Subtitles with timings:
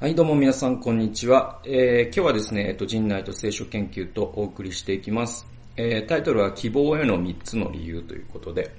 [0.00, 1.60] はい、どうも皆さん、こんにちは。
[1.62, 5.46] えー、今日はですね、えっと、人内と聖書研究とお送りしていきます。
[5.76, 8.74] えー、タイトルは、希望への3つの理由ということで、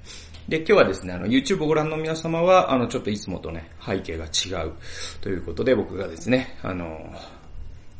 [0.48, 4.72] で、今日はですね、あの、YouTube をご覧の皆様は、あの、ちょっといつもとね、背景が違う
[5.20, 6.98] ということで、僕がですね、あの、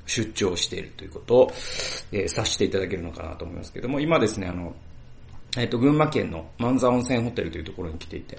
[0.04, 1.52] 出張しているということを、
[2.10, 4.74] えー、察していただけるのかなと思いますけども、今ですね、あの、
[5.56, 8.38] えっ、と、群馬県の万座温泉ホテルというところに来ていて、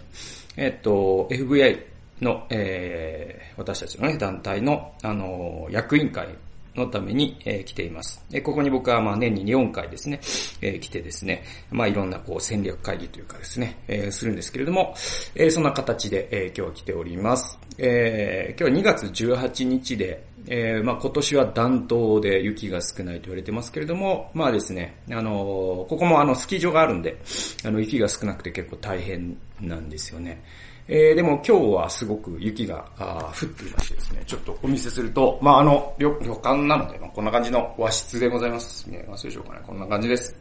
[0.57, 6.27] えっ、と、FBI の、えー、私たちのね、団体の、あの、役員会
[6.75, 8.23] のために、えー、来ています。
[8.31, 10.19] えここに僕はまあ年に4回ですね、
[10.61, 14.95] え、来てですね、まあいろんなこう戦略会議というかですね、え、するんですけれども、
[15.35, 17.59] え、そんな形で、え、今日は来ております。
[17.77, 27.17] え、今日は2月18日で、え、まあ今年は暖冬で雪が少ないと言われてますけれども、まあですね、あの、ここもあのスキー場があるんで、
[27.63, 30.43] あの雪が少なくて結構大変なんですよね。
[30.87, 38.89] えー、でも今日はすごく雪が降っていましてですね、ちょっとお見せすると、まああの、旅旅館なので、まあ、こんな感じの和室でございます。
[38.89, 39.61] 見えますでしょうかね。
[39.65, 40.35] こんな感じです。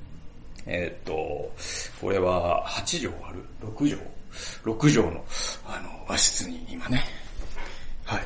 [0.66, 1.52] えー、っと、
[2.00, 3.96] これは8畳ある ?6
[4.64, 5.24] 畳 ?6 畳の、
[5.66, 7.04] あの、和室に今ね、
[8.04, 8.20] はい。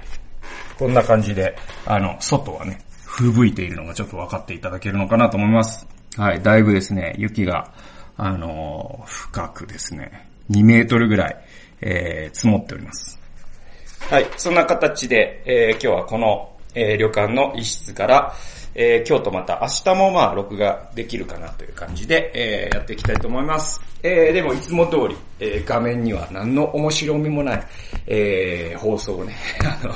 [0.79, 5.87] こんな感じで、あの、外はね、吹雪いているのがちょっと分かっていただけるのかなと思います。
[6.17, 7.73] はい、だいぶですね、雪が、
[8.17, 11.37] あの、深くですね、2メートルぐらい、
[11.81, 13.19] えー、積もっております。
[14.09, 18.35] はい、そんな形で、えー、今日はこの、えー、旅館の一室から、
[18.75, 23.81] えー、今日とまた明日もまあ録画できるかなという感じで、えー、やっていきたいと思います。
[24.03, 27.67] えー、でもいつも通り、えー、画面には何の面白みもない、
[28.07, 29.35] えー、放送をね、
[29.83, 29.95] あの、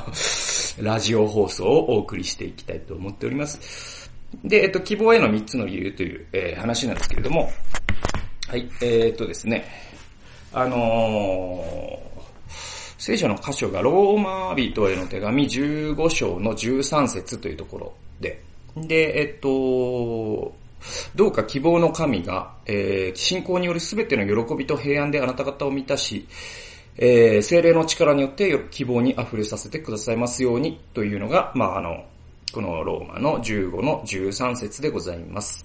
[0.83, 4.11] ラジオ放送をお送りしていきたいと思っております。
[4.43, 7.53] で、えっと、希望への3つの理由という、えー、話なんですけれども、
[8.49, 9.65] はい、えー、っとですね、
[10.53, 12.51] あのー、
[12.99, 18.43] 聖書の箇所がローマ人への手紙15章の13節というところで、
[18.77, 20.55] で、えっと、
[21.15, 26.27] どうか希望の神が、えー、信仰によるすべての喜びと平安であなた方を満たし、
[26.97, 32.05] えー、精霊の力によって希望に溢れさせてくださいますようにというのが、まあ、あの、
[32.53, 35.65] このローマの15の13節でございます。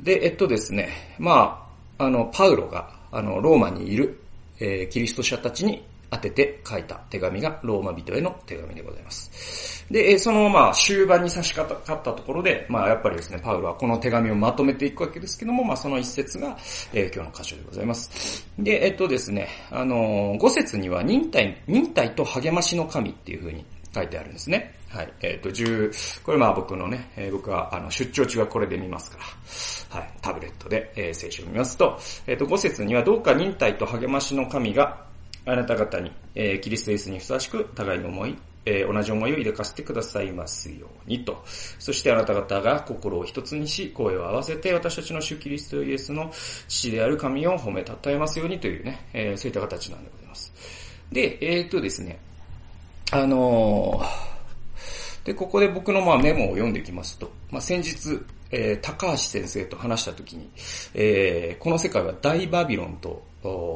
[0.00, 1.68] で、えっとですね、ま
[1.98, 4.21] あ、あの、パウロが、あの、ローマにいる
[4.62, 9.84] えー、キリスト者たちに当てて書いた手紙がローマ人への手紙でございます。
[9.90, 16.56] で、そのまあ終盤に差し掛かったところで、まあやっぱりですね、パウロはこの手紙をまとめていくわけですけども、まあその一節が、
[16.92, 18.46] えー、今日の箇所でございます。
[18.58, 24.74] で、えっとですね、あのー、五節には忍耐、忍耐と励ましの神っていう風に書いてあるんですね。
[24.92, 25.12] はい。
[25.22, 29.18] えっ、ー、と、10、これまあ僕のね、えー、僕はあの出張中はこれで見ますか
[29.90, 30.12] ら、はい。
[30.20, 35.06] タブレットで、えー、聖書を見ますと、えっ、ー、と、5節にはどうか忍耐と励ましの神が
[35.46, 38.36] あなた方に、えー、キリストイエスにふさわしく互いの思い、
[38.66, 41.42] えー、同じ思いを抱かせてくださいますようにと。
[41.78, 46.30] そしてあなた方が心を一つにし、声を合わせて私たちの主キリストイエスの
[46.68, 50.52] 父である神を褒めたたえますようにというね、えー、そういった形なんでございます。
[51.10, 52.20] で、えー、っとですね、
[53.10, 54.31] あのー、
[55.24, 60.48] で、ここで僕のまあメモを読んでいきますと、まあ、先日、えー、高橋先生と話したときに、
[60.94, 63.22] えー、この世界は大バビロンと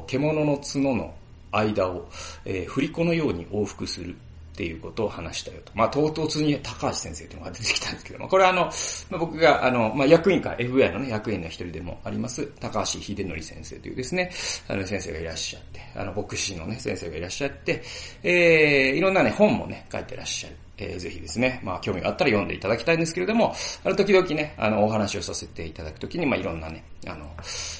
[0.06, 1.14] 獣の角の
[1.50, 2.08] 間を、
[2.44, 5.72] えー、振り子のように往復するっていうことを話したよと。
[5.74, 8.62] まあ、唐突に高橋先生というのが出てきたんですけども、これはあの、
[9.10, 14.30] まあ、僕があの、まあ、役員会、FBI のね、役員の一人でもあります、高橋秀則先生というですね、
[14.68, 17.82] あの先生がいらっしゃって、あの、牧師のね、先生がいらっしゃって、
[18.22, 20.56] えー、いろんなね、本もね、書いてらっしゃる。
[20.78, 23.54] えー、ぜひですね、まあ、興味があったら読んでいただきたいんですけれども、
[23.84, 27.30] あの、時々ね、あの、お話をさせていただくときに、まあ、いろんなね、あの、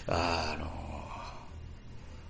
[0.06, 0.66] あの、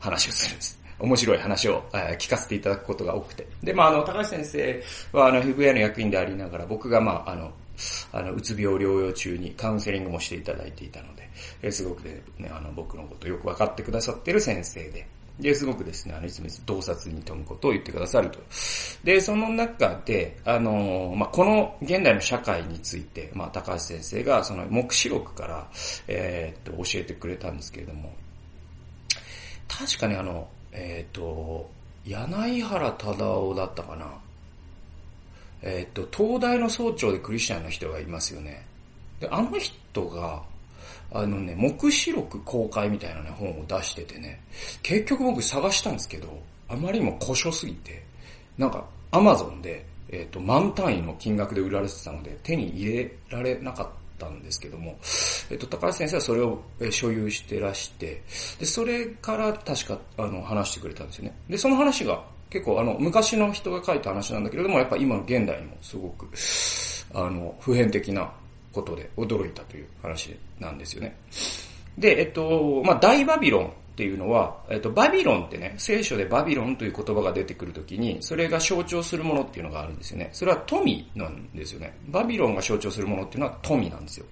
[0.00, 0.80] 話をするんです。
[0.98, 3.46] 面白い話を、え聞かせていただくことが多くて。
[3.62, 4.82] で、まあ、あの、高橋先生
[5.12, 7.52] は、あの、FBI の役員でありながら、僕が、まあ、あの、
[8.12, 11.28] あの、うつ病療養中にカウンセリングもしていただいていたので、
[11.62, 15.06] えすごくね、あの、僕のことよく分かってくださってる先生で、
[15.38, 18.38] で、すごくですね、あの、いつも洞察に富むことを言ってくださると。
[19.04, 25.68] で、その中で、あの、まあ、この現代の社会について、まあ、高橋先生が、その、目視録から、
[26.08, 28.14] えー、っと、教えてくれたんですけれども、
[29.68, 31.68] 確かにあの、えっ、と、
[32.04, 34.06] 柳原忠夫だったかな。
[35.62, 38.64] えっ、と、東大の総長でクリスチャンの人がいますよね。
[39.20, 40.42] で、あの人が、
[41.12, 44.40] あのね、目視録公開みたいなね、本を出しててね、
[44.82, 46.28] 結局僕探したんですけど、
[46.68, 48.02] あまりにも古書すぎて、
[48.58, 53.88] なんか、アマゾンで、えっ、ー、と、満単位の金額で売られてたので、手に入れられなかっ
[54.18, 54.98] たんですけども、
[55.50, 56.60] えっと、高橋先生はそれを
[56.90, 58.22] 所有してらして、
[58.58, 61.34] で、それから確か、あの、話してくれたんですよね。
[61.48, 66.28] で、その話が、結構あの、昔の人が書いた話なんだけれども、やっぱ今の現代にもすごく、
[67.14, 68.32] あの、普遍的な
[68.76, 71.16] ことで驚いたという話なんですよね。
[71.98, 80.28] で、えっと、まあ、大バビロンっていうのは、えっと、バビロンってね、聖書でバビロンという言葉が出てくるときに、それが象徴するものっていうのがあるんですよね。
[80.32, 81.96] それは富なんですよね。
[82.08, 84.26] バビロンが象徴するものっていうのは富なんですよ。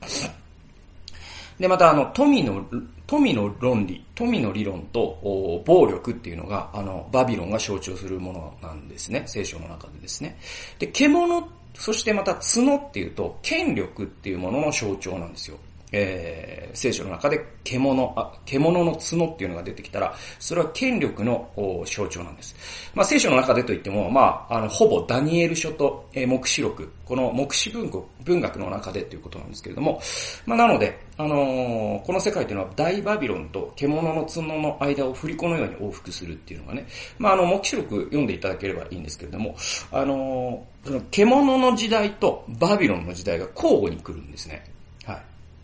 [1.59, 2.65] で、また、あの、富の、
[3.07, 9.23] 富の論理、富の理論と、暴力っていうのが、あの、バビロンが象徴するものなんですね。
[9.27, 10.37] 聖書の中でですね。
[10.79, 15.59] で、獣、そしてまた角っていうと、権力っていうものの象徴なんですよ。
[15.97, 21.49] えー、聖書の中で獣あ、獣の角っていうのが出てきたら、それは権力の
[21.87, 22.57] 象徴なんです。
[22.95, 27.91] まあ聖書の中でといっても、まあ、あの、ほぼダニエル書と、えー、目視録、この目視文
[28.25, 30.01] 文学の中でっていうことなんですけれども、
[30.47, 36.89] まあなので、あのー、この世界というのは大バビロンと獣の角の間を振り子のように往復するっていうのがね、
[37.19, 39.55] まああの、目視録読んでいただければいいんですけれども、
[39.93, 44.74] あのー、その獣の時代とバビロンの時代が交互に来るんですね。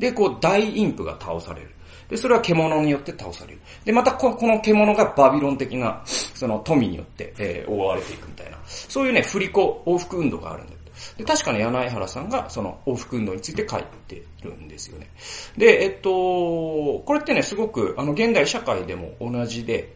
[0.01, 1.71] で、こう、大インプが倒される。
[2.09, 3.61] で、それは獣によって倒される。
[3.85, 8.59] で、またこの獣がバビロン的な、その富によって、えー、覆われていくみたいな。
[8.67, 10.79] そういうね、振り子、往復運動があるんだよ。
[11.17, 15.09] で、確かに柳原さんがその往復運動について書いてるんですよね。
[15.57, 19.93] で、えっと、これってね、すごく、あの、現代社会でも同じで、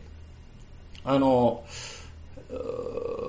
[1.04, 1.64] あの、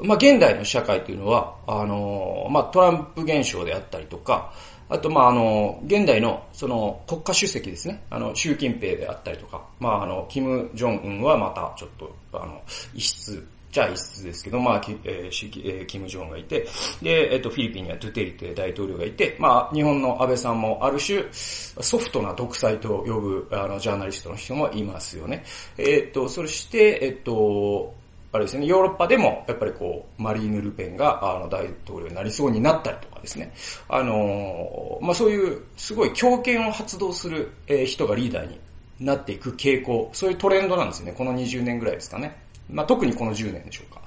[0.04, 4.54] まあ、現代の社会というのは、あの、まあ、トランプ現象であったりとか、
[4.88, 8.04] あと、まあ、あの、現代の、その、国家主席ですね。
[8.10, 12.62] あの、習近平であったりとか、まあ、あの、キム・ジョンウンはまた、ちょっと、あの、
[12.94, 16.68] 異質、じゃあ異質ですけど、まあ、えー、キム・ジョンがいて、
[17.02, 25.44] で、えっと、フィリピンにはドゥテリテ大統領がいて、まあ、日本の安倍さんもある種、ソフトな独裁と呼ぶ、あの、ジャーナリストの人もいますよね。
[25.78, 27.94] えっと、そして、えっと、
[28.36, 33.54] あれですね、ヨーロッパでも、やっぱりこう、マリーヌ・ルペンが、あの、大統領になりそうになったりとかですね。
[33.88, 38.60] あのまあ、そういう、すごい強権を発動する、えー、人がリーダーに
[39.00, 41.14] なっていく傾向、そういうトレンドなんですよね。
[41.14, 42.36] この20年ぐらいですかね。
[42.70, 44.02] まあ、特にこの10年でしょうか。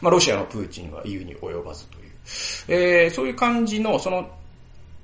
[0.00, 2.10] まあ、ロシアのプーチンは言うに及ばずという。
[2.68, 4.30] えー、そういう感じの、その、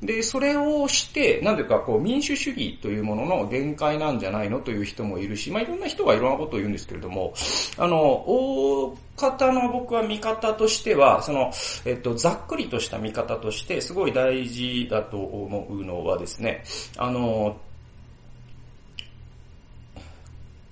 [0.03, 7.35] で、それをして、なんていうか、こう、民主主義というものの限界なんじゃないのという人もいるし、まあ、いろんな人がいろんなことを言うんですけれども、
[7.77, 11.53] あの、大方の僕は見方としては、その、
[11.85, 16.65] えっと、ざっくりとした見方として、すごい大事だと思うのはですね、
[16.97, 17.59] あの、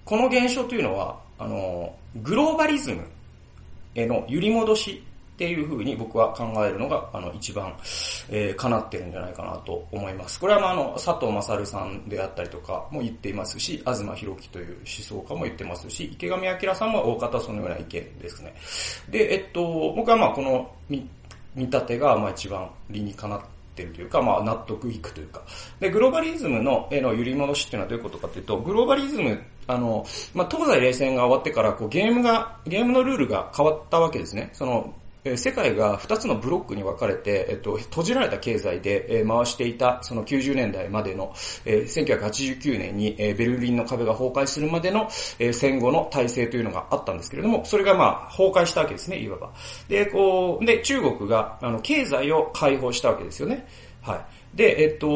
[0.06, 3.04] この現象というのは、あの、グローバリズム
[3.94, 5.04] への揺り戻し
[5.38, 7.72] っていうふうに僕は考えるのが、あの、一番、
[8.28, 10.40] えー、叶ってるんじゃないかなと思います。
[10.40, 17.88] これはまあ、あの、佐藤勝さんであったりとかも言っていますし、東博樹という思想家も言ってますし、池上彰さんも大方そのような意見
[18.18, 18.52] ですね。
[19.08, 21.08] で、えっと、僕はまあ、この見、
[21.54, 23.40] 立てが、まあ一番理にかなっ
[23.76, 25.42] てるというか、まあ納得いくというか。
[25.78, 30.04] で、グローバリズムの、への揺り戻しっていうのはどういうことかというと、グローバリズム、あの、
[30.34, 34.50] まあ東西冷戦が終わってから、こうゲームが、ゲームのルールが変わったわけですね。
[34.52, 34.92] その、
[35.32, 41.32] え世界が2つのブロックに分かれて、えっと、閉じられた経済で、え回していた、その90年代までの、
[41.64, 45.08] え1989年に、えベルリンの壁が崩壊するまでの、
[45.38, 49.50] え戦後の体制というのがあったんですけれども、それがまあ、崩壊したわけですね、いわば。
[49.88, 53.66] で、こう、で、中国が、あの、経済を解放したわけですよね。
[54.02, 54.47] はい。
[54.58, 55.06] で、えっと、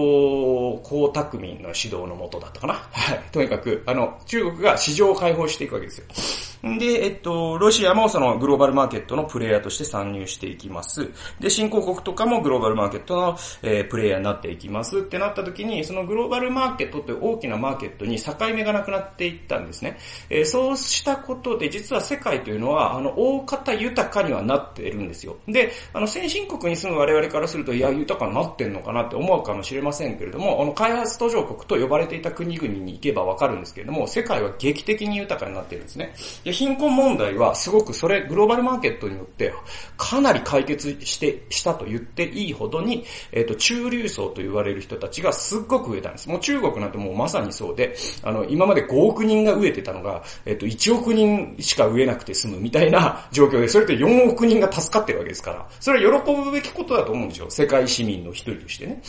[0.84, 2.74] 江沢民の指導のもとだったかな。
[2.74, 3.20] はい。
[3.32, 6.78] とにかく、あの、中国が市場を開放していくわけですよ。
[6.78, 11.08] で、えっと、ロシアもそのグローバルマーケットのプレイヤーとして参入していきます。
[11.40, 19.98] で、新興国とかもグローバルマーケットの、えー、プレイヤーになっていきますってなった時に、そのグローバルマーケットという大きなマーケットに境目がなくなっていったんですね。
[20.30, 25.36] えー、そうしたことで、実は世界というのは、あの、大方豊かにはなっているんですよ。
[25.48, 36.14] で、あの、先進国に住む我々からすると、いや、豊かになってんのかなって思うかもしれませんけれども、あの、開発途上国と呼ばれていた国々に行けばわかるんですけれども、世界は劇的に豊かになっているんですね。
[36.44, 39.52] で、貧困問題はすごくそれ、グローバルマーケットによって
[39.96, 46.28] かなり解決して、したと言っていいほどに、えっ、ー、と、中流層と言われる人たちがすっごく増えたんです。
[46.28, 57.46] もう中国なんてもうまさにそうで、あの、今まで5億人が飢えてたのが、えっ、ー、と、1億人しか飢えなくて済むみたいな 状況で、それと4億人が助かってるわけですから、それは喜ぶべきことだと思うんですよ。
[57.50, 59.00] 世界市民の一人としてね。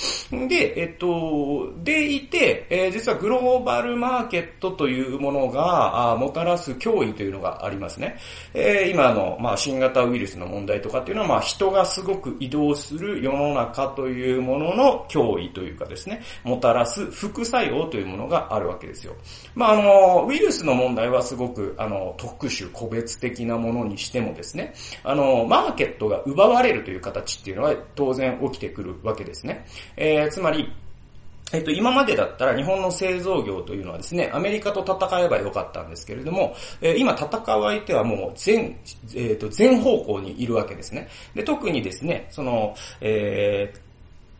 [0.47, 8.17] で、えっ、と、でいて、えー、実はグローバルマーケットというものが、あもたらす脅威といういうのがありますね。
[8.53, 19.15] えー、今の、まあ、新型ウイルスの問題とかっていうのは、まあ、人がすごく移動する世の中というものの脅威というかですね、もたらす副作用というものがあるわけですよ。
[19.55, 29.65] まあ、あの、ウイルスの問題はすごく、あの、特殊、個別的なものにしてもですね、あの、マーケットが奪われるという形っていうのは当然起きてくるわけですね。
[29.95, 30.71] えー、つまり、
[31.53, 41.07] えっと、今までだったら日本の製造業というのはですね、アメリカと戦えばよかったんですけれども、えー、今戦う相手はもう全、えっ、ー、と、全方向にいるわけですね。
[41.35, 43.79] で、特にですね、その、えー、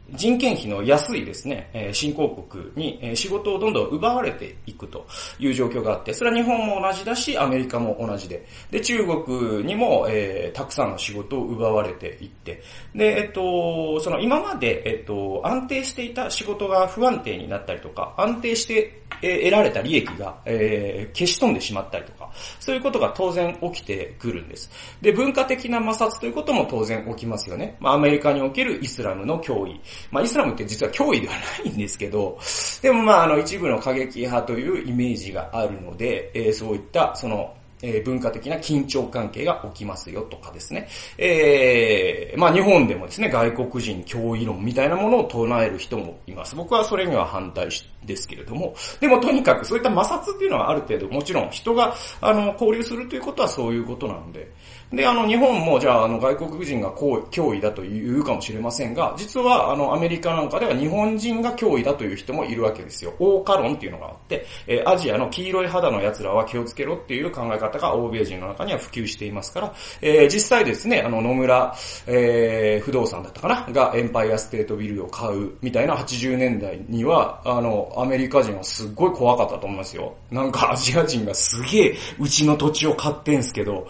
[0.10, 5.08] 人件費の安いですね、え新興国に、仕事をどんどん奪われていくと
[5.40, 12.62] いう状況があって、それは日本も同じだし、アメリカも同じで、で、中国にも、えー、たくさんの仕事を奪われていって、
[12.94, 24.70] で、えっと、その今まで、えっと、安定していた仕事が不安定になったりとか、安定してえ得られた利益が、えー、消し飛んでしまったりとか、そういうことが当然起きてくるんです。
[25.02, 27.78] で、文化的な摩擦ということも当然起きますよね。
[27.80, 29.80] まあ、アメリカにおけるイスラムの脅威。
[30.12, 32.38] まあ、イスラムって実は脅威ではないんですけど、
[32.82, 40.88] でもまあ、あの、一部の過激派というイメージがあるので、えー、そういった、その、えー、文化的な緊張関係が起きますよとかですね。
[41.18, 46.56] えー、まあ日本でもですね、外国人脅威論みたいなものを唱える人もいます。
[46.56, 47.68] 僕はそれには反対
[48.06, 54.50] ですけれども、でもとにかくそういった摩擦っていうのはある程度、もちろん人が、あの、交流するということはそういうことなので、
[54.94, 63.12] で、あの、日本も、じゃあ、あの、外国人が脅威だと言うかもしれませんが、実は、あの、アメリカなんかでは日本人が脅威だという人もいるわけですよ。
[63.18, 80.14] 大化論っていうのがあって、えー、アジアの黄色い肌の奴らは気をつけろっていう考え方が欧米人の中には普及していますから、えー、実際ですね、あの、野村、えー、不動産だったかながエンパイアステートビルを買うみたいな80年代には、あの、アメリカ人はすっごい怖かったと思いますよ。
[80.30, 83.88] なんかアジア人がすげえうちの土地を買ってんすけど、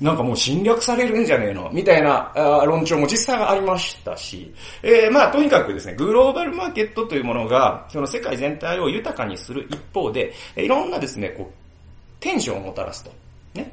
[0.00, 1.70] なんかもう侵略されるんじゃねえの？
[1.72, 2.30] みたいな
[2.66, 11.54] 論調も実際ありましたし、えー、まあとにかくですね、グローバルマーケットというものが、その世界全体を豊かにする一方で、いろんなですね、こう、
[12.20, 13.10] テンションをもたらすと。
[13.54, 13.72] ね。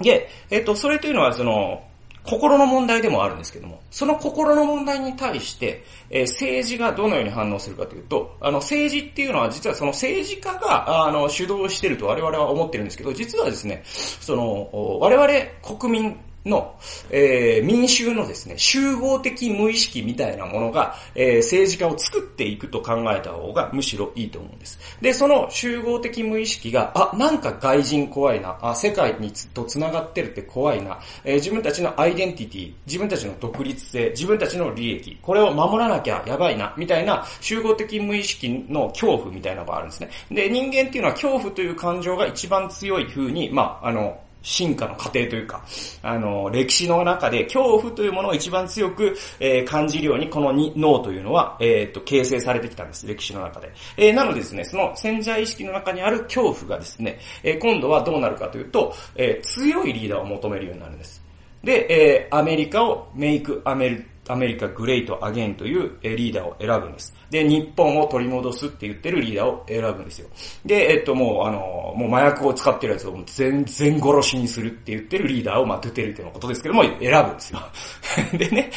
[0.00, 1.84] で、えっ、と、それというのは、その、
[2.24, 16.76] 心の問題でもあるんですけども、その心の問題に対して、えー、政治がどのように反応するかというと、あの、政治っていうのは実はその政治家が、あの、主導してると我々は思ってるんですけど、実はですね、その、我々国民の、
[17.10, 24.78] えー、民衆のですね、集合的無意識みたいなものが、えー、政治家を作っていくと考えた方がむしろいいと思うんです。
[25.00, 40.10] で、その集合的無意識が、あ、なんか外人怖いな、あ、世界にと繋がってるって怖いな、えー、自分たちのアイデンティティ、自分たちの独立性、自分たちの利益、これを守らなきゃやばいな、みたいな集合的無意識の恐怖みたいなのがあるんですね。
[40.30, 45.64] で、人間っていうのは恐怖という感情が一番強い風に、まあ、あの、進化の過程というか、
[46.02, 53.72] あの、歴史の中で恐怖というものを一番強く、えー、感じるように、この脳というのは、えっ、と、形成されてきたんです、歴史の中で。
[53.96, 61.24] えー、なのでですね、その潜在意識の中にある恐怖がですね、えー、今度はどうなるかというと、えー、強いリーダーを求めるようになるんです。
[61.64, 67.14] で、えー、アメリカをメイクアメリアメリカグレイトアゲンというリーダーを選ぶんです。
[67.30, 70.28] で、日本を取り戻すって言ってるリーダーを選ぶんですよ。
[70.64, 77.60] で、えっともう、あの、もう麻薬を使ってるやつを全然殺しにするって言ってるリーダーを、まあ、ドゥテルテのことですけども、選ぶんですよ。
[78.38, 78.70] でね、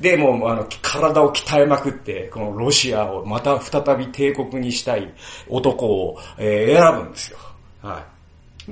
[0.00, 5.12] で、もう、あの、体を鍛えまくって、このロシアをまた再び帝国にしたい
[5.48, 7.38] 男を、えー、選ぶんですよ。
[7.82, 8.19] はい。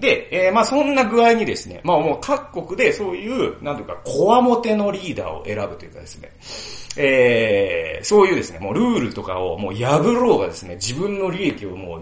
[0.00, 6.31] で、えー、まあそんな具合にですね、まあもう各国でそういう、なんていうか、こわもてのリーダーを選ぶというかですね、
[6.99, 12.00] えー、そういうですね、もうルールとかをもう破ろうがですね、自分の利益をもう、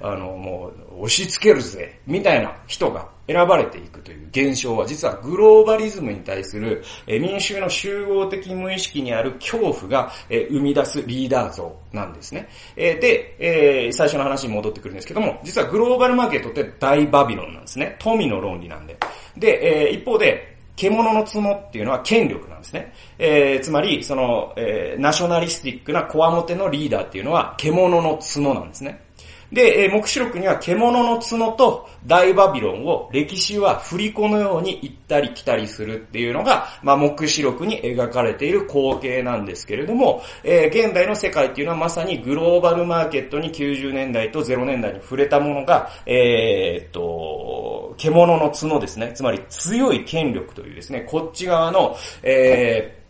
[0.00, 12.48] あの、もう押し付けるぜ、みたいな人が選ばれていくという現象は実はグローバリズムに対する、えー、民衆の集合的無意識にある恐怖が、えー、生み出すリーダー像なんですね。
[12.76, 17.96] えー、で、えー、最初の話に戻ってくるんですけども、実はグローバルマーケットって大バビロンなんですね。
[18.00, 18.96] 富の論理なんで。
[19.36, 22.94] で、えー、一方で、獣の角っていうのは権力なんですね。
[23.18, 29.04] えー、つまり、その、えー、ナショナリスティックなコアモテのリーダーっていうのは獣の角なんですね。
[29.52, 49.12] で、えー、目視録には獣の角と大バビロンを歴史は振り子のように行ったり来たりするっていうのが、まあ、目視録に描かれている光景なんですけれども、えー、現代の世界っていうのはまさにグローバルマーケットに90年代と0年代に触れたものが、えー、っと、獣の角ですね。
[49.14, 53.00] つまり強い権力というですね、こっち側の、えー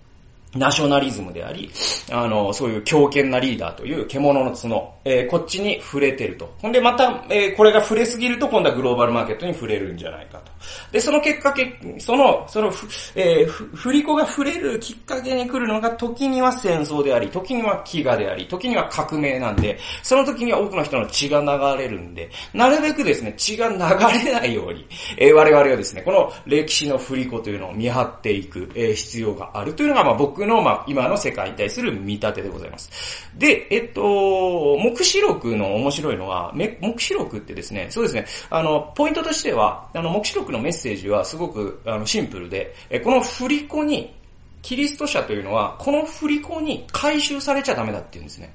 [0.56, 1.70] ナショナリズムであり、
[2.10, 6.52] あの、そういう強権なリーダーという獣の角、えー、こっちに触れてると。
[6.58, 10.52] ほんでまた、えー、これが触れすぎると今度はグローバルマーケットに触れるんじゃないかと。
[10.92, 11.54] で、その結果、
[11.98, 12.72] その、その、
[13.14, 23.78] えー、振り子が触れるきっかけに来るのが、時には戦争であり、時には飢餓であり、時には革命なんで、その時には多くの人の血が流れるんで、なるべくですね、血が流
[24.24, 32.90] れないように、えー、我々はですね、この歴史の振り子というのを見張っていく、えー、必要があるというのが、まあ僕の、まあ今の世界に対する見立てでございます。
[33.36, 44.14] で、えっと、目視録の面白いのは、目視録ってですね、そうですね、あの、ポイントとしては、あの、目視録のメッセージはすごくあのシンプルで、えこの振り子に、
[44.62, 48.52] キリスト者というのは、この振り子に回収されちゃダメだっていうんですね。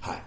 [0.00, 0.22] はい。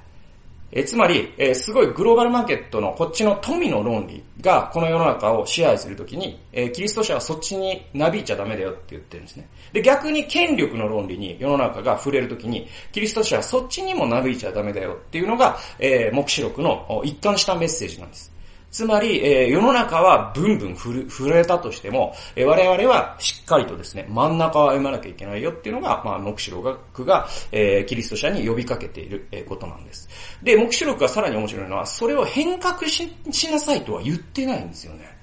[0.75, 9.48] えつまり、えすごいグローバルマーケットのこっちの富の論理がこの世の中を支配するときに、えキリスト者はそっちになびいちゃダメだよって言ってるんですね。
[9.74, 18.32] で、逆に権力の論理に世の中が触れるときに、キリスト者はそっちにもなびいちゃダメだよっていうのが、えー、目視録の一貫したメッセージなんです。
[18.74, 30.10] つまり、えー、世の中はブンブン震えたとしても、えー、我々はしっかりとですね、真ん中を歩まなきゃいけないよっていうのが、まあ、目視録が、えー、キリスト者に呼びかけている、えー、ことなんです。
[30.42, 35.18] で、目視録がさらに面白いのは、それを変革ししなさいとは言ってないんですよね。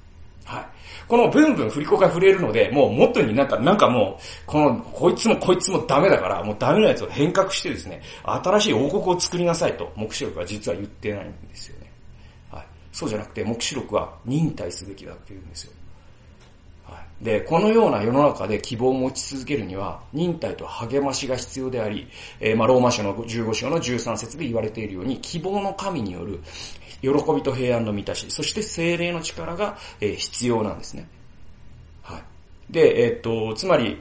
[0.44, 0.79] はい。
[1.10, 11.90] このブンブン振り子が触れるので、もう元になんか、なんかもう、この、こいつもこいつもダメだから、もうダメなやつを変革してですね、新しい王国を作りなさいと、目視録は実は言ってないんですよね。
[12.52, 12.66] はい。
[12.92, 15.72] そうじゃなくて、目視録は忍耐すべきだって言うんですよ。
[16.84, 22.06] はい、で、このような世の中で希望を持ち続けるには、忍耐と励ましが必要であり、
[22.38, 26.40] えー、まあ、ローマ書の15章の13節で言われているように、希望の神による
[27.02, 31.08] 喜びと平安の満たし、そして精霊の力が、必要なんですね。
[32.02, 32.22] はい。
[32.70, 34.00] で、え、っと、つまり、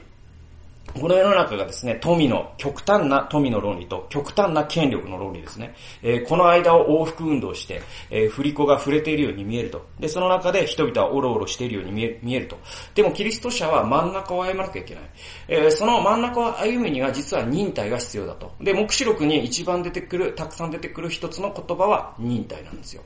[0.98, 5.74] この世の中がですね、富の、極端な富の論理と極端な権力の論理ですね。
[6.02, 7.80] えー、この間を往復運動して、
[8.10, 9.86] えー、振り子が触れているように見えると。
[9.98, 12.58] で、その中で人々はおろおろしているように見え見えると。
[12.94, 15.04] でもキリスト者は真ん中を歩まなきゃいけない。
[15.48, 18.52] えー、その真ん中を歩むには実は忍耐が必要だと。
[18.60, 23.02] で、目視録に一番出てくる、たくさん出てくる一つの言葉は忍耐なんですよ。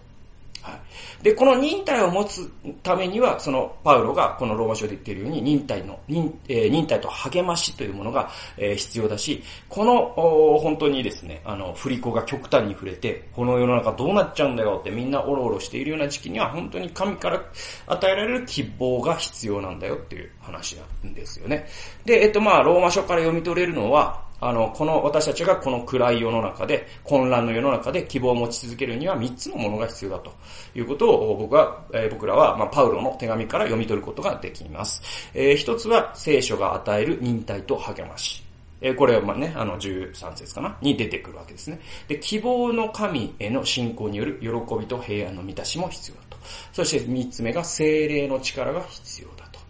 [0.64, 0.71] は
[1.21, 1.23] い。
[1.23, 2.50] で、この忍耐を持つ
[2.83, 17.43] ためには、そのパウロがこのローマ書で言っているように忍耐の、忍,、えー、忍耐と励ましというものが、えー、必要だし、この本当にですね、あの、振り子が極端に触れて、この世の中どうなっちゃうんだよってみんなおろおろしているような時期には、本当に神から
[17.86, 21.67] 与えられる希望が必要なんだよっていう話なんですよね。
[22.06, 30.35] で、えっとまあ、ローマ書から読み取れるのは、あの、この私たちがこの暗い世の中で、混乱の世の中で希望を持ち続けるには3つのものが必要だと
[30.75, 35.00] いうことを僕は、えー、僕らは、まあ、パウロの手紙から読み取ることができます。
[35.33, 38.45] えー、一つは聖書が与える忍耐と励まし。
[38.83, 40.76] え、これはまあね、あの13節かな？
[40.83, 41.80] に出てくるわけですね。
[42.07, 46.37] で、希望の神への信仰による喜びと平安の満たしも必要だと。
[46.75, 49.61] そして3つ目が精霊の力が必要だと。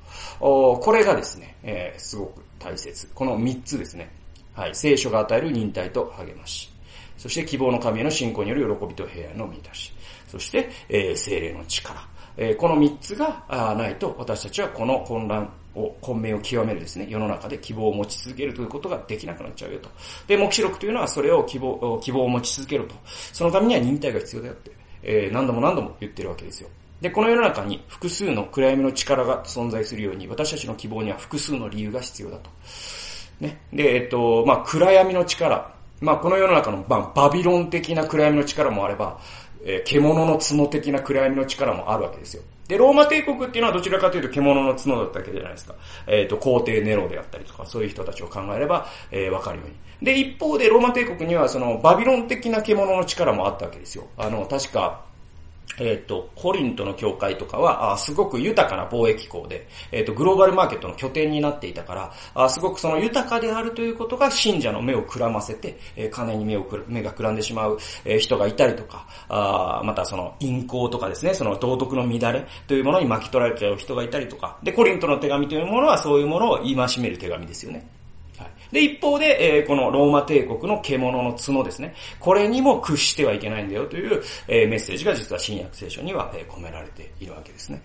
[0.41, 3.09] おこれがですね、えー、すごく大切。
[3.15, 4.24] この3つですね。
[4.55, 6.71] はい、聖書が与える忍耐と励まし。
[7.17, 9.93] そして希望の神への信仰による喜びと平安の満たし。
[10.29, 12.07] そして、えー、精霊の力。
[12.37, 19.89] えー、この三つがないと私たちはこの混乱を、混迷を極めるですね、世の中で希望を持ち続けるということができなくなっちゃうよと。
[20.27, 22.95] で、目視録というのはそれを希望、希望を持ち続けると。
[23.05, 24.71] そのためには忍耐が必要だよって、
[25.03, 26.69] えー、何度も何度も言ってるわけですよ。
[27.01, 32.51] で、この世の中に複数の暗闇の力が存在するように、私たちの希望には複数の理由が必要だと。
[33.41, 33.61] ね。
[33.73, 35.73] で、えっと、まあ、暗闇の力。
[36.01, 39.19] まあ、この世の中の、まあ、バビロン的な暗闇の力もあれば、
[39.65, 42.43] えー、獣の角的な暗闇の力もあるわけですよ。
[42.69, 45.75] で、ローマ帝国っていうのはどちらかというと獣の角だったわけじゃないですか。
[46.07, 49.75] えっ、ー、と、皇帝ネロであったりとか、そういう人たちを考えれば、えー、わかるように。
[50.03, 54.07] で、一方でローマ帝国にはそのバビロン的な獣の力もあったわけですよ。
[54.17, 55.03] あの、確か、
[55.79, 77.94] えっ、ー、と、コリントの教会とかは、あすごく豊かな貿易港で、えっ、ー、と、グローバルマーケットの拠点になっていたから、あすごくその豊かであるということが信者の目をくらませて、えー、金に目をく目がくらんでしまう、え人がいたりとか、あまたその陰行とかですね、その道徳の乱れというものに巻き取られちゃう人がいたりとか、で、コリントの手紙というものはそういうものを戒める手紙ですよね。
[78.75, 81.95] で、一方で、えー、このローマ帝国の獣の角ですね。
[82.19, 87.81] これにも屈してはいけないんだよという、えー、メッセージが実は新約聖書には、えー、込められているわけですね。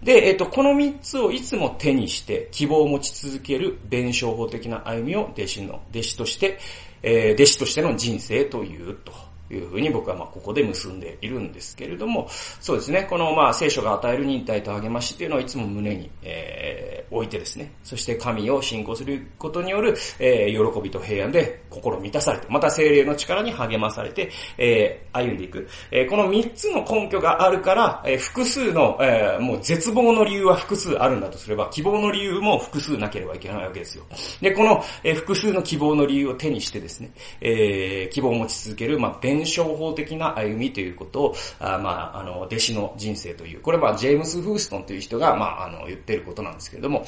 [0.00, 6.58] で、えっ、と、この三つをいつも手にして希望を持ち続ける弁証法的な歩みを弟子の、弟子として、
[7.02, 9.12] えー、弟子としての人生というと
[9.54, 12.26] いうふうに僕はまあここで結んでいるんですけれども、
[12.60, 25.68] そうですね、このまあ聖書が与える忍耐と励ましっていうのをいつも胸に、えー、置いてですね、そして神を信仰することによる、えー、喜びと平安で心満たされて、また精霊の力に励まされて、えー、歩んでいく。
[25.90, 34.04] えー、この三つの根拠があるから、えー、複数の、えー、もう絶望の理由は複数あるんだとすれば、希望の理由も複数なければいけないわけですよ。
[34.40, 37.10] で、この、えー、複数の希望の理由を手にしてですね、
[37.40, 47.04] えー、希望を持ち続ける、まあ、弁証法的な歩みということを、あまあ、あの、弟子の人生という、これはジェームス・フーストンという人が、まあ、あの、言ってることなんですけれども、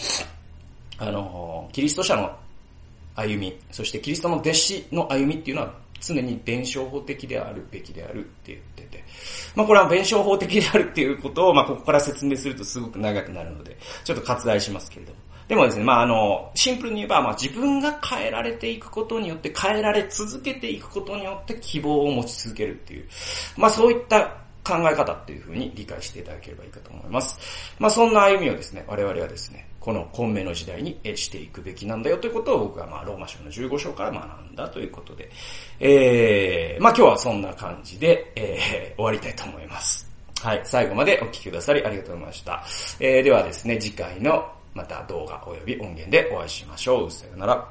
[0.99, 2.37] あの、キリスト者の
[3.17, 9.05] 歩み、そしてキリストの弟子の歩みっていうのは常に弁証法的であるべきであるって言ってて、
[9.55, 15.19] まあこれは弁証法的であるっていうことを、まあここから説明するとすごく長くなるので、ちょっと割愛しますけれども。
[15.49, 23.09] でもですね、まああの、シンプルに言えば、まあ自分が変えられていくことによって、変えられ続けていくことによって希望を持ち続けるっていう、
[23.57, 27.39] まあそういった考え方っていうふうに理解していただければいいかと思います。
[27.79, 35.31] まあそんな歩みをですね、我々はですね、この混迷の時代にしていくべきなんだよということを僕はまあローマ書の15章から学んだということで、
[35.79, 40.11] えー、まあ今日はそんな感じで、えー、終わりたいと思います。
[40.41, 42.65] はい、最後までお聞きくださりありがとうございました。
[42.99, 47.11] えー、ではですね、次回のまた動画及び音源でお会いしましょう。
[47.11, 47.69] さよなら。